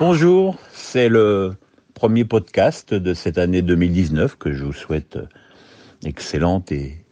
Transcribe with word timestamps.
Bonjour, 0.00 0.56
c'est 0.72 1.10
le 1.10 1.56
premier 1.92 2.24
podcast 2.24 2.94
de 2.94 3.12
cette 3.12 3.36
année 3.36 3.60
2019 3.60 4.38
que 4.38 4.50
je 4.50 4.64
vous 4.64 4.72
souhaite 4.72 5.18
excellente 6.02 6.72
et 6.72 7.04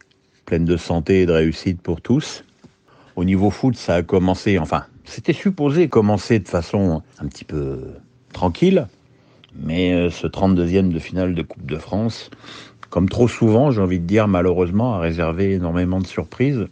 pleine 0.47 0.65
de 0.65 0.75
santé 0.75 1.21
et 1.21 1.27
de 1.27 1.31
réussite 1.31 1.83
pour 1.83 2.01
tous. 2.01 2.43
Au 3.15 3.25
niveau 3.25 3.51
foot, 3.51 3.75
ça 3.75 3.93
a 3.93 4.01
commencé, 4.01 4.57
enfin, 4.57 4.85
c'était 5.03 5.33
supposé 5.33 5.87
commencer 5.87 6.39
de 6.39 6.47
façon 6.47 7.03
un 7.19 7.27
petit 7.27 7.45
peu 7.45 7.79
tranquille, 8.33 8.87
mais 9.55 9.93
euh, 9.93 10.09
ce 10.09 10.25
32e 10.25 10.89
de 10.89 10.97
finale 10.97 11.35
de 11.35 11.43
Coupe 11.43 11.67
de 11.67 11.77
France, 11.77 12.31
comme 12.89 13.07
trop 13.07 13.27
souvent, 13.27 13.69
j'ai 13.69 13.81
envie 13.81 13.99
de 13.99 14.07
dire 14.07 14.27
malheureusement, 14.27 14.95
a 14.95 14.99
réservé 14.99 15.53
énormément 15.53 15.99
de 15.99 16.07
surprises. 16.07 16.65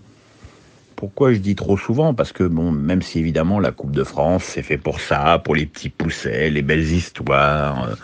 Pourquoi 0.98 1.32
je 1.32 1.38
dis 1.38 1.56
trop 1.56 1.78
souvent? 1.78 2.16
Parce 2.16 2.32
que 2.32 2.44
bon, 2.44 2.72
même 2.72 3.04
si 3.04 3.20
évidemment 3.20 3.60
la 3.60 3.72
Coupe 3.72 3.92
de 3.92 4.04
France 4.04 4.44
c'est 4.44 4.64
fait 4.64 4.80
pour 4.80 5.00
ça, 5.00 5.40
pour 5.46 5.56
les 5.56 5.68
petits 5.68 5.90
poussets, 5.90 6.50
les 6.50 6.64
belles 6.64 6.92
histoires, 6.92 7.84
euh, 7.88 7.96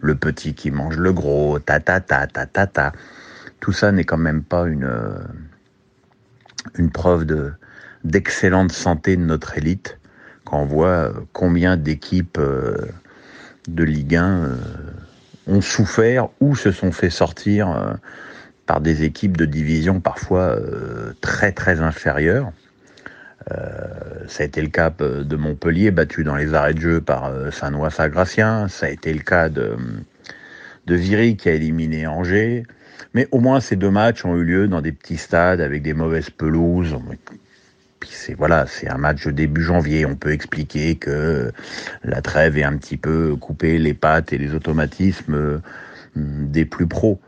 le 0.00 0.14
petit 0.14 0.54
qui 0.54 0.70
mange 0.70 0.96
le 0.96 1.12
gros, 1.12 1.58
ta 1.58 1.78
ta 1.78 2.00
ta 2.00 2.26
ta 2.26 2.46
ta 2.46 2.66
ta, 2.66 2.92
tout 3.60 3.72
ça 3.72 3.92
n'est 3.92 4.04
quand 4.04 4.16
même 4.16 4.42
pas 4.42 4.66
une 4.66 4.84
euh, 4.84 5.18
une 6.78 6.90
preuve 6.90 7.26
de 7.26 7.52
d'excellente 8.04 8.72
santé 8.72 9.16
de 9.18 9.22
notre 9.22 9.58
élite 9.58 9.98
quand 10.46 10.62
on 10.62 10.64
voit 10.64 11.12
combien 11.34 11.76
d'équipes 11.76 12.40
de 13.68 13.84
Ligue 13.84 14.16
1 14.16 14.56
ont 15.48 15.60
souffert 15.60 16.28
ou 16.40 16.56
se 16.56 16.72
sont 16.72 16.92
fait 16.92 17.10
sortir 17.10 17.98
par 18.68 18.82
des 18.82 19.02
équipes 19.02 19.38
de 19.38 19.46
division 19.46 19.98
parfois 19.98 20.50
euh, 20.50 21.14
très 21.22 21.52
très 21.52 21.80
inférieures. 21.80 22.52
Euh, 23.50 23.56
ça 24.28 24.42
a 24.42 24.46
été 24.46 24.60
le 24.60 24.68
cas 24.68 24.90
de 24.90 25.36
Montpellier, 25.36 25.90
battu 25.90 26.22
dans 26.22 26.36
les 26.36 26.52
arrêts 26.52 26.74
de 26.74 26.80
jeu 26.80 27.00
par 27.00 27.24
euh, 27.24 27.50
Saint-Noix-Saint-Gratien. 27.50 28.68
Ça 28.68 28.84
a 28.84 28.88
été 28.90 29.14
le 29.14 29.20
cas 29.20 29.48
de, 29.48 29.74
de 30.86 30.94
Viry 30.94 31.38
qui 31.38 31.48
a 31.48 31.54
éliminé 31.54 32.06
Angers. 32.06 32.64
Mais 33.14 33.26
au 33.30 33.40
moins 33.40 33.60
ces 33.60 33.74
deux 33.74 33.90
matchs 33.90 34.26
ont 34.26 34.36
eu 34.36 34.44
lieu 34.44 34.68
dans 34.68 34.82
des 34.82 34.92
petits 34.92 35.16
stades 35.16 35.62
avec 35.62 35.82
des 35.82 35.94
mauvaises 35.94 36.28
pelouses. 36.28 36.94
Puis 38.00 38.10
c'est 38.12 38.34
voilà, 38.34 38.66
c'est 38.66 38.90
un 38.90 38.98
match 38.98 39.26
début 39.28 39.62
janvier. 39.62 40.04
On 40.04 40.14
peut 40.14 40.32
expliquer 40.32 40.96
que 40.96 41.52
la 42.04 42.20
trêve 42.20 42.58
est 42.58 42.64
un 42.64 42.76
petit 42.76 42.98
peu 42.98 43.34
coupé 43.34 43.78
les 43.78 43.94
pattes 43.94 44.34
et 44.34 44.36
les 44.36 44.52
automatismes 44.52 45.62
des 46.14 46.66
plus 46.66 46.86
pros. 46.86 47.18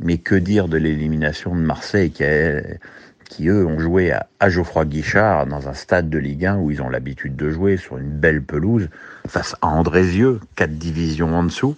Mais 0.00 0.18
que 0.18 0.34
dire 0.34 0.68
de 0.68 0.76
l'élimination 0.76 1.54
de 1.54 1.60
Marseille 1.60 2.10
qui, 2.10 3.48
eux, 3.48 3.66
ont 3.66 3.78
joué 3.78 4.12
à, 4.12 4.50
Geoffroy 4.50 4.84
Guichard 4.84 5.46
dans 5.46 5.68
un 5.68 5.74
stade 5.74 6.10
de 6.10 6.18
Ligue 6.18 6.46
1 6.46 6.58
où 6.58 6.70
ils 6.70 6.82
ont 6.82 6.88
l'habitude 6.88 7.36
de 7.36 7.50
jouer 7.50 7.76
sur 7.76 7.98
une 7.98 8.10
belle 8.10 8.42
pelouse 8.42 8.88
face 9.26 9.54
à 9.62 9.68
Andrézieux, 9.68 10.40
quatre 10.56 10.76
divisions 10.76 11.34
en 11.34 11.44
dessous. 11.44 11.76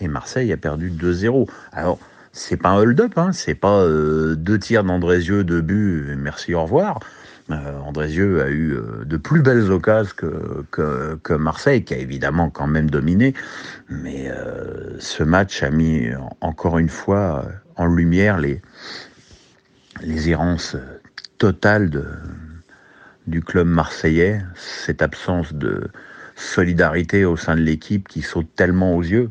Et 0.00 0.08
Marseille 0.08 0.52
a 0.52 0.56
perdu 0.56 0.90
2-0. 0.90 1.48
Alors, 1.72 1.98
c'est 2.32 2.56
pas 2.56 2.70
un 2.70 2.76
hold-up, 2.78 3.12
hein, 3.16 3.32
c'est 3.32 3.54
pas 3.54 3.80
euh, 3.82 4.34
deux 4.36 4.58
tirs 4.58 4.84
d'Andrézieux, 4.84 5.44
deux 5.44 5.60
buts, 5.60 6.14
merci, 6.16 6.54
au 6.54 6.62
revoir. 6.62 7.00
Euh, 7.52 7.78
Andrézieux 7.80 8.42
a 8.42 8.48
eu 8.48 8.74
euh, 8.74 9.04
de 9.04 9.16
plus 9.16 9.42
belles 9.42 9.70
occasions 9.70 10.14
que, 10.70 11.34
Marseille, 11.34 11.84
qui 11.84 11.94
a 11.94 11.98
évidemment 11.98 12.50
quand 12.50 12.66
même 12.66 12.90
dominé. 12.90 13.34
Mais 13.88 14.30
euh, 14.30 14.98
ce 14.98 15.22
match 15.22 15.62
a 15.62 15.70
mis 15.70 16.10
encore 16.40 16.78
une 16.78 16.88
fois 16.88 17.44
en 17.76 17.86
lumière 17.86 18.38
les, 18.38 18.62
les 20.02 20.30
errances 20.30 20.76
totales 21.38 21.90
du 23.26 23.42
club 23.42 23.66
marseillais, 23.66 24.42
cette 24.54 25.02
absence 25.02 25.52
de 25.52 25.88
solidarité 26.36 27.24
au 27.24 27.36
sein 27.36 27.54
de 27.56 27.60
l'équipe 27.60 28.08
qui 28.08 28.22
saute 28.22 28.48
tellement 28.56 28.94
aux 28.94 29.02
yeux. 29.02 29.30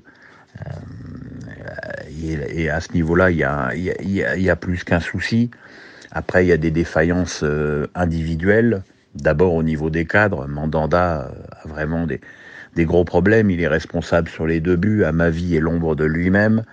et, 2.24 2.70
à 2.70 2.82
ce 2.82 2.94
niveau-là, 2.94 3.32
il 3.32 3.38
y, 3.38 4.42
y 4.42 4.50
a, 4.50 4.56
plus 4.56 4.84
qu'un 4.84 5.00
souci. 5.00 5.52
Après, 6.12 6.46
il 6.46 6.48
y 6.48 6.52
a 6.52 6.58
des 6.58 6.72
défaillances 6.72 7.42
euh, 7.44 7.88
individuelles. 7.96 8.84
D'abord 9.16 9.54
au 9.54 9.64
niveau 9.64 9.90
des 9.90 10.06
cadres, 10.06 10.48
Mandanda 10.48 11.22
euh, 11.22 11.32
a 11.64 11.68
vraiment 11.68 12.08
des, 12.08 12.20
gros 12.86 13.04
problèmes. 13.04 13.50
Il 13.52 13.62
est 13.62 13.68
responsable 13.68 14.30
sur 14.30 14.48
les 14.48 14.60
deux 14.60 14.76
buts. 14.76 15.04
À 15.04 15.12
ma 15.12 15.30
vie 15.30 15.56
et 15.56 15.60
l'ombre 15.60 15.96
de 15.96 16.06
lui-même. 16.06 16.64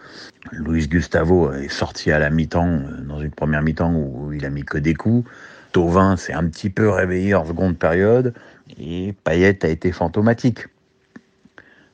Luis 0.52 0.88
Gustavo 0.88 1.52
est 1.52 1.69
sorti 1.69 2.12
à 2.12 2.19
la 2.19 2.30
mi-temps, 2.30 2.66
euh, 2.66 3.00
dans 3.02 3.20
une 3.20 3.30
première 3.30 3.62
mi-temps 3.62 3.92
où 3.94 4.32
il 4.32 4.44
a 4.46 4.50
mis 4.50 4.64
que 4.64 4.78
des 4.78 4.94
coups. 4.94 5.28
Tovin 5.72 6.16
s'est 6.16 6.32
un 6.32 6.48
petit 6.48 6.70
peu 6.70 6.88
réveillé 6.88 7.34
en 7.34 7.44
seconde 7.44 7.76
période. 7.78 8.32
Et 8.78 9.14
Payet 9.25 9.64
a 9.64 9.69
été 9.69 9.92
fantomatique. 9.92 10.66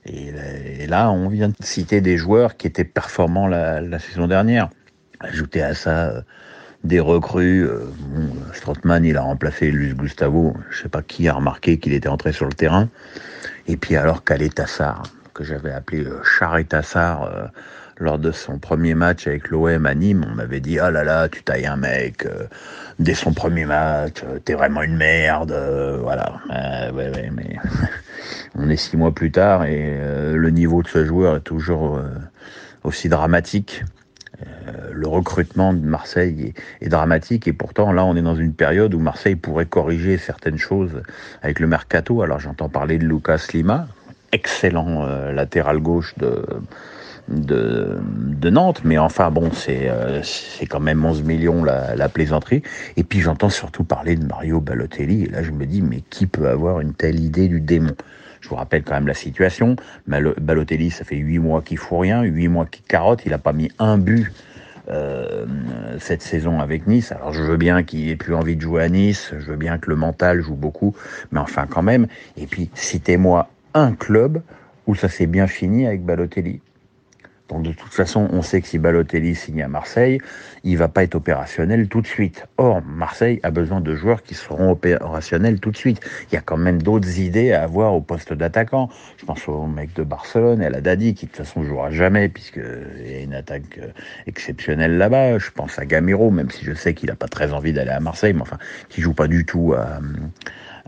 Et 0.05 0.87
là, 0.89 1.13
on 1.13 1.29
vient 1.29 1.49
de 1.49 1.55
citer 1.61 2.01
des 2.01 2.17
joueurs 2.17 2.57
qui 2.57 2.67
étaient 2.67 2.85
performants 2.85 3.47
la, 3.47 3.81
la 3.81 3.99
saison 4.01 4.27
dernière. 4.27 4.69
Ajouter 5.21 5.63
à 5.63 5.75
ça 5.75 6.25
des 6.85 7.01
recrues. 7.01 7.65
Euh, 7.65 7.87
Strottmann, 8.53 9.05
il 9.05 9.17
a 9.17 9.23
remplacé 9.23 9.71
Luis 9.71 9.95
Gustavo. 9.95 10.57
Je 10.71 10.83
sais 10.83 10.89
pas 10.89 11.03
qui 11.03 11.29
a 11.29 11.35
remarqué 11.35 11.79
qu'il 11.79 11.93
était 11.93 12.09
entré 12.09 12.33
sur 12.33 12.47
le 12.47 12.53
terrain. 12.53 12.89
Et 13.69 13.77
puis 13.77 13.97
alors 13.97 14.23
Tassar, 14.23 15.05
que 15.35 15.45
j'avais 15.45 15.73
appelé 15.73 16.05
euh, 16.05 16.23
Charret 16.23 16.65
Tassar, 16.65 17.23
euh, 17.23 17.47
lors 17.99 18.19
de 18.19 18.33
son 18.33 18.59
premier 18.59 18.95
match 18.95 19.27
avec 19.27 19.49
l'OM 19.51 19.87
à 19.87 19.95
Nîmes, 19.95 20.27
on 20.29 20.35
m'avait 20.35 20.61
dit 20.61 20.79
ah 20.79 20.91
là 20.91 21.05
là, 21.05 21.29
tu 21.29 21.43
tailles 21.43 21.67
un 21.67 21.77
mec 21.77 22.27
euh, 22.27 22.47
dès 22.99 23.15
son 23.15 23.33
premier 23.33 23.65
match, 23.65 24.25
t'es 24.45 24.55
vraiment 24.55 24.83
une 24.83 24.97
merde, 24.97 25.55
voilà. 26.01 26.41
ouais, 26.93 27.11
ouais, 27.11 27.31
mais 27.33 27.57
on 28.57 28.69
est 28.69 28.77
six 28.77 28.97
mois 28.97 29.15
plus 29.15 29.31
tard 29.31 29.65
et 29.65 30.01
le 30.35 30.51
niveau 30.51 30.83
de 30.83 30.89
ce 30.89 31.05
joueur 31.05 31.37
est 31.37 31.41
toujours 31.41 32.01
aussi 32.83 33.09
dramatique. 33.09 33.85
Euh, 34.69 34.91
le 34.93 35.09
recrutement 35.09 35.73
de 35.73 35.81
Marseille 35.81 36.55
est, 36.81 36.89
dramatique 36.89 37.49
et 37.49 37.53
pourtant 37.53 37.93
là 37.93 38.05
on 38.05 38.17
est 38.17 38.23
dans 38.23 38.35
une 38.35 38.53
période 38.53 38.95
où 38.95 38.99
Marseille 38.99 39.37
pourrait 39.37 39.67
corriger 39.67 40.19
certaines 40.19 40.59
choses 40.59 41.03
avec 41.43 41.61
le 41.61 41.67
mercato. 41.67 42.23
Alors 42.23 42.39
j'entends 42.39 42.69
parler 42.69 42.99
de 42.99 43.05
Lucas 43.05 43.47
Lima, 43.53 43.89
excellent 44.33 45.05
euh, 45.05 45.33
latéral 45.33 45.79
gauche 45.79 46.15
de, 46.19 46.45
de, 47.29 48.51
Nantes, 48.51 48.83
mais 48.85 48.99
enfin 48.99 49.31
bon 49.31 49.51
c'est 49.53 49.89
euh, 49.89 50.21
quand 50.69 50.81
même 50.81 51.05
11 51.05 51.23
millions 51.23 51.65
la, 51.65 51.97
la 51.97 52.09
plaisanterie. 52.09 52.63
Et 52.97 53.05
puis 53.05 53.21
j'entends 53.21 53.51
surtout 53.51 53.85
parler 53.85 54.17
de 54.17 54.25
Mario 54.27 54.61
Balotelli 54.61 55.25
et 55.25 55.29
là 55.29 55.43
je 55.43 55.51
me 55.51 55.67
dis 55.67 55.83
mais 55.83 56.03
qui 56.11 56.27
peut 56.27 56.49
avoir 56.49 56.81
une 56.81 56.95
telle 56.95 57.21
idée 57.21 57.49
du 57.49 57.61
démon? 57.61 57.95
Je 58.43 58.49
vous 58.49 58.57
rappelle 58.57 58.83
quand 58.83 58.95
même 58.95 59.07
la 59.07 59.15
situation. 59.15 59.77
Balotelli, 60.09 60.91
ça 60.91 61.05
fait 61.05 61.17
huit 61.17 61.39
mois 61.39 61.63
qu'il 61.63 61.79
fout 61.79 62.01
rien, 62.01 62.23
huit 62.23 62.49
mois 62.49 62.67
qu'il 62.67 62.83
carotte. 62.83 63.23
Il 63.25 63.31
n'a 63.31 63.39
pas 63.39 63.53
mis 63.53 63.71
un 63.79 63.99
but 63.99 64.33
euh, 64.91 65.47
cette 66.01 66.23
saison 66.23 66.61
avec 66.61 66.87
Nice. 66.87 67.13
Alors 67.13 67.33
je 67.33 67.43
veux 67.43 67.57
bien 67.57 67.83
qu'il 67.83 68.09
ait 68.09 68.17
plus 68.17 68.35
envie 68.35 68.57
de 68.57 68.61
jouer 68.61 68.83
à 68.83 68.89
Nice, 68.89 69.33
je 69.39 69.51
veux 69.51 69.57
bien 69.57 69.79
que 69.79 69.89
le 69.91 69.97
mental 69.97 70.41
joue 70.41 70.57
beaucoup, 70.57 70.95
mais 71.31 71.41
enfin 71.41 71.67
quand 71.69 71.83
même. 71.83 72.07
Et 72.37 72.47
puis 72.47 72.71
citez-moi 72.75 73.49
un 73.75 73.93
club 73.93 74.43
où 74.87 74.95
ça 74.95 75.09
s'est 75.09 75.27
bien 75.27 75.47
fini 75.47 75.87
avec 75.87 76.05
Balotelli. 76.05 76.61
De 77.61 77.73
toute 77.73 77.93
façon, 77.93 78.29
on 78.33 78.43
sait 78.43 78.61
que 78.61 78.69
si 78.69 78.79
Balotelli 78.79 79.35
signe 79.35 79.63
à 79.63 79.69
Marseille, 79.69 80.19
il 80.65 80.77
va 80.79 80.89
pas 80.89 81.03
être 81.03 81.15
opérationnel 81.15 81.89
tout 81.89 82.01
de 82.01 82.07
suite. 82.07 82.47
Or, 82.57 82.83
Marseille 82.83 83.41
a 83.43 83.51
besoin 83.51 83.81
de 83.81 83.95
joueurs 83.95 84.23
qui 84.23 84.35
seront 84.35 84.71
opérationnels 84.71 85.61
tout 85.61 85.71
de 85.71 85.77
suite. 85.77 86.01
Il 86.31 86.35
y 86.35 86.39
a 86.39 86.41
quand 86.41 86.57
même 86.57 86.81
d'autres 86.81 87.19
idées 87.19 87.53
à 87.53 87.63
avoir 87.63 87.95
au 87.95 88.01
poste 88.01 88.33
d'attaquant. 88.33 88.89
Je 89.19 89.25
pense 89.25 89.47
au 89.49 89.67
mec 89.67 89.93
de 89.95 90.03
Barcelone, 90.03 90.63
El 90.63 90.81
Dadi, 90.83 91.15
qui 91.15 91.27
de 91.27 91.31
toute 91.31 91.45
façon 91.45 91.63
jouera 91.63 91.91
jamais 91.91 92.29
puisqu'il 92.29 93.11
y 93.11 93.15
a 93.15 93.21
une 93.21 93.35
attaque 93.35 93.79
euh, 93.79 93.89
exceptionnelle 94.27 94.97
là-bas. 94.97 95.39
Je 95.39 95.51
pense 95.51 95.79
à 95.79 95.87
Gamiro, 95.87 96.31
même 96.31 96.51
si 96.51 96.65
je 96.65 96.75
sais 96.75 96.95
qu'il 96.95 97.09
n'a 97.09 97.17
pas 97.17 97.29
très 97.29 97.53
envie 97.53 97.73
d'aller 97.73 97.91
à 97.91 98.01
Marseille, 98.01 98.33
mais 98.33 98.43
enfin, 98.43 98.59
qui 98.89 99.01
joue 99.01 99.15
pas 99.15 99.29
du 99.29 99.45
tout 99.45 99.75
à 99.75 100.01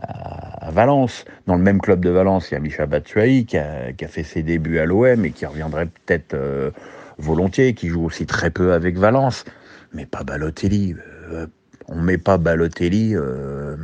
à, 0.01 0.71
Valence. 0.71 1.25
Dans 1.47 1.55
le 1.55 1.61
même 1.61 1.79
club 1.79 2.03
de 2.03 2.09
Valence, 2.09 2.51
il 2.51 2.55
y 2.55 2.57
a 2.57 2.59
Micha 2.59 2.85
Batshuayi 2.85 3.45
qui 3.45 3.57
a, 3.57 3.93
fait 4.07 4.23
ses 4.23 4.43
débuts 4.43 4.79
à 4.79 4.85
l'OM 4.85 5.25
et 5.25 5.31
qui 5.31 5.45
reviendrait 5.45 5.85
peut-être 5.85 6.33
euh, 6.33 6.71
volontiers, 7.17 7.73
qui 7.73 7.87
joue 7.87 8.05
aussi 8.05 8.25
très 8.25 8.49
peu 8.49 8.73
avec 8.73 8.97
Valence, 8.97 9.45
mais 9.93 10.05
pas 10.05 10.23
Balotelli. 10.23 10.95
Euh, 11.31 11.47
on 11.87 11.95
met 11.95 12.17
pas 12.17 12.37
Balotelli, 12.37 13.15
euh, 13.15 13.75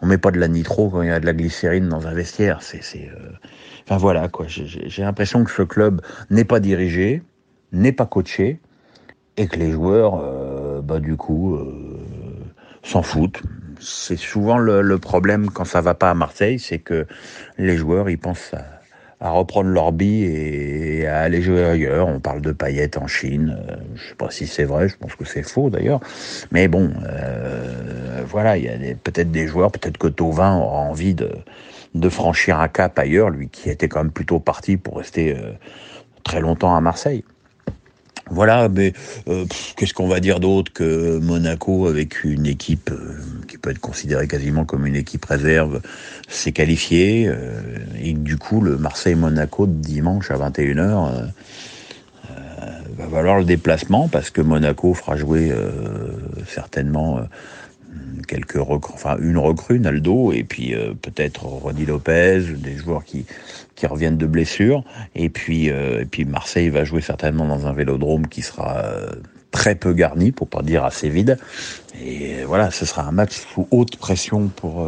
on 0.00 0.06
met 0.06 0.18
pas 0.18 0.30
de 0.30 0.38
la 0.38 0.48
nitro 0.48 0.90
quand 0.90 1.02
il 1.02 1.08
y 1.08 1.10
a 1.12 1.20
de 1.20 1.26
la 1.26 1.32
glycérine 1.32 1.88
dans 1.88 2.06
un 2.06 2.14
vestiaire. 2.14 2.60
Enfin 3.84 3.96
voilà 3.96 4.28
quoi. 4.28 4.46
J'ai 4.48 5.02
l'impression 5.02 5.42
que 5.44 5.50
ce 5.50 5.62
club 5.62 6.00
n'est 6.30 6.44
pas 6.44 6.60
dirigé, 6.60 7.22
n'est 7.72 7.92
pas 7.92 8.06
coaché, 8.06 8.60
et 9.36 9.48
que 9.48 9.56
les 9.56 9.72
joueurs, 9.72 10.82
bah 10.82 11.00
du 11.00 11.16
coup, 11.16 11.58
s'en 12.84 13.02
foutent 13.02 13.42
c'est 13.80 14.18
souvent 14.18 14.58
le, 14.58 14.98
problème 14.98 15.50
quand 15.50 15.64
ça 15.64 15.80
va 15.80 15.94
pas 15.94 16.10
à 16.10 16.14
Marseille, 16.14 16.58
c'est 16.58 16.78
que 16.78 17.06
les 17.58 17.76
joueurs 17.76 18.10
ils 18.10 18.18
pensent 18.18 18.52
à, 19.20 19.30
reprendre 19.30 19.70
leur 19.70 19.92
bille 19.92 20.24
et 20.24 21.06
à 21.06 21.20
aller 21.20 21.42
jouer 21.42 21.64
ailleurs. 21.64 22.06
On 22.06 22.20
parle 22.20 22.40
de 22.40 22.52
paillettes 22.52 22.98
en 22.98 23.08
Chine. 23.08 23.58
Euh, 23.68 23.76
je 23.96 24.08
sais 24.08 24.14
pas 24.14 24.30
si 24.30 24.46
c'est 24.46 24.64
vrai, 24.64 24.88
je 24.88 24.96
pense 24.96 25.14
que 25.16 25.24
c'est 25.24 25.42
faux 25.42 25.70
d'ailleurs. 25.70 26.00
Mais 26.52 26.68
bon, 26.68 26.92
euh, 27.04 28.22
voilà, 28.26 28.56
il 28.56 28.64
y 28.64 28.68
a 28.68 28.94
peut-être 28.94 29.32
des 29.32 29.48
joueurs, 29.48 29.72
peut-être 29.72 29.98
que 29.98 30.08
Tovin 30.08 30.56
aura 30.56 30.78
envie 30.78 31.14
de, 31.14 31.30
de 31.94 32.08
franchir 32.08 32.60
un 32.60 32.68
cap 32.68 32.98
ailleurs, 32.98 33.30
lui 33.30 33.48
qui 33.48 33.70
était 33.70 33.88
quand 33.88 34.04
même 34.04 34.12
plutôt 34.12 34.38
parti 34.38 34.76
pour 34.76 34.98
rester 34.98 35.36
très 36.22 36.40
longtemps 36.40 36.76
à 36.76 36.80
Marseille. 36.80 37.24
Voilà, 38.30 38.68
mais 38.68 38.92
euh, 39.28 39.44
qu'est-ce 39.76 39.94
qu'on 39.94 40.08
va 40.08 40.20
dire 40.20 40.40
d'autre 40.40 40.72
que 40.72 41.18
Monaco 41.18 41.86
avec 41.86 42.24
une 42.24 42.46
équipe 42.46 42.90
euh, 42.90 43.16
qui 43.46 43.58
peut 43.58 43.70
être 43.70 43.80
considérée 43.80 44.28
quasiment 44.28 44.64
comme 44.64 44.86
une 44.86 44.96
équipe 44.96 45.24
réserve 45.24 45.80
s'est 46.28 46.52
qualifié 46.52 47.26
euh, 47.26 47.60
et 48.00 48.12
du 48.12 48.36
coup 48.36 48.60
le 48.60 48.76
Marseille-Monaco 48.76 49.66
de 49.66 49.72
dimanche 49.72 50.30
à 50.30 50.36
21h 50.36 51.30
va 52.96 53.06
valoir 53.06 53.38
le 53.38 53.44
déplacement 53.44 54.08
parce 54.08 54.30
que 54.30 54.40
Monaco 54.40 54.92
fera 54.92 55.16
jouer 55.16 55.52
certainement 56.48 57.20
quelques 58.28 58.52
recrues, 58.52 58.94
enfin 58.94 59.16
une 59.20 59.38
recrue, 59.38 59.80
Naldo, 59.80 60.32
et 60.32 60.44
puis 60.44 60.74
euh, 60.74 60.94
peut-être 60.94 61.44
Rodi 61.44 61.86
Lopez, 61.86 62.42
des 62.56 62.76
joueurs 62.76 63.02
qui, 63.02 63.26
qui 63.74 63.86
reviennent 63.88 64.18
de 64.18 64.26
blessures. 64.26 64.84
Et 65.16 65.30
puis, 65.30 65.70
euh, 65.70 66.02
et 66.02 66.04
puis 66.04 66.24
Marseille 66.24 66.68
va 66.68 66.84
jouer 66.84 67.00
certainement 67.00 67.46
dans 67.46 67.66
un 67.66 67.72
vélodrome 67.72 68.28
qui 68.28 68.42
sera 68.42 68.84
euh, 68.84 69.10
très 69.50 69.74
peu 69.74 69.92
garni, 69.94 70.30
pour 70.30 70.48
pas 70.48 70.62
dire 70.62 70.84
assez 70.84 71.08
vide. 71.08 71.38
Et 72.00 72.44
voilà, 72.44 72.70
ce 72.70 72.86
sera 72.86 73.02
un 73.02 73.12
match 73.12 73.32
sous 73.52 73.66
haute 73.72 73.96
pression 73.96 74.48
pour, 74.48 74.86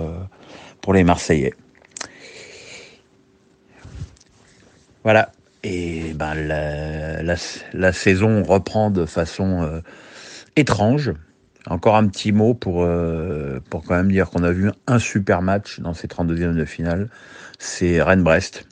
pour 0.83 0.93
les 0.93 1.03
Marseillais. 1.03 1.55
Voilà. 5.03 5.33
Et 5.63 6.13
ben 6.15 6.35
la, 6.35 7.23
la, 7.23 7.35
la 7.73 7.93
saison 7.93 8.43
reprend 8.43 8.91
de 8.91 9.07
façon 9.07 9.83
étrange. 10.57 11.13
Encore 11.67 11.97
un 11.97 12.07
petit 12.09 12.33
mot 12.33 12.55
pour, 12.55 12.85
euh, 12.85 13.61
pour 13.69 13.85
quand 13.85 13.95
même 13.95 14.11
dire 14.11 14.31
qu'on 14.31 14.43
a 14.43 14.51
vu 14.51 14.71
un 14.87 14.99
super 14.99 15.43
match 15.43 15.81
dans 15.81 15.95
ces 15.95 16.09
32e 16.09 16.57
de 16.57 16.65
finale. 16.65 17.09
C'est 17.59 18.03
Rennes-Brest. 18.03 18.67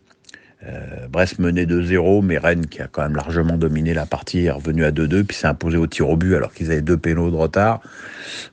Euh, 0.66 1.06
Brest 1.08 1.38
menait 1.38 1.66
2-0, 1.66 2.22
mais 2.22 2.38
Rennes, 2.38 2.66
qui 2.66 2.82
a 2.82 2.88
quand 2.88 3.02
même 3.02 3.14
largement 3.14 3.56
dominé 3.56 3.94
la 3.94 4.06
partie, 4.06 4.46
est 4.46 4.50
revenu 4.50 4.84
à 4.84 4.90
2-2, 4.90 5.22
puis 5.22 5.36
s'est 5.36 5.46
imposé 5.46 5.76
au 5.76 5.86
tir 5.86 6.08
au 6.08 6.16
but 6.16 6.34
alors 6.34 6.52
qu'ils 6.52 6.72
avaient 6.72 6.80
deux 6.80 6.96
pénaux 6.96 7.30
de 7.30 7.36
retard. 7.36 7.80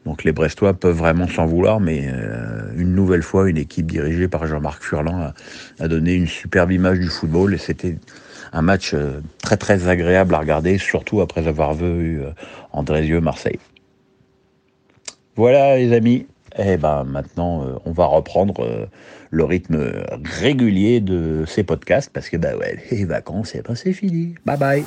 Donc 0.06 0.24
les 0.24 0.32
Brestois 0.32 0.74
peuvent 0.74 0.96
vraiment 0.96 1.28
s'en 1.28 1.46
vouloir, 1.48 1.80
mais 1.80 2.08
euh, 2.14 2.72
une 2.78 2.94
nouvelle 2.94 3.24
fois, 3.24 3.50
une 3.50 3.58
équipe 3.58 3.88
dirigée 3.88 4.28
par 4.28 4.46
Jean-Marc 4.46 4.84
Furlan 4.84 5.32
a, 5.80 5.88
donné 5.88 6.14
une 6.14 6.28
superbe 6.28 6.72
image 6.72 7.00
du 7.00 7.08
football 7.08 7.54
et 7.56 7.58
c'était 7.58 7.98
un 8.54 8.62
match 8.62 8.96
très 9.42 9.58
très 9.58 9.88
agréable 9.88 10.36
à 10.36 10.40
regarder, 10.40 10.78
surtout 10.78 11.22
après 11.22 11.48
avoir 11.48 11.74
vu 11.74 12.22
euh, 12.22 12.30
Andrézieux-Marseille. 12.72 13.60
Voilà 15.36 15.78
les 15.78 15.94
amis. 15.94 16.28
Eh 16.58 16.78
ben 16.78 17.04
maintenant, 17.04 17.66
euh, 17.66 17.76
on 17.86 17.92
va 17.92 18.06
reprendre 18.06 18.64
euh, 18.64 18.86
le 19.30 19.44
rythme 19.44 19.92
régulier 20.40 21.02
de 21.02 21.44
ces 21.46 21.64
podcasts 21.64 22.10
parce 22.14 22.30
que 22.30 22.38
bah 22.38 22.56
ouais, 22.56 22.78
les 22.92 23.04
vacances, 23.04 23.54
eh 23.56 23.62
ben, 23.62 23.76
c'est 23.76 23.92
fini. 23.92 24.36
Bye 24.46 24.58
bye. 24.58 24.86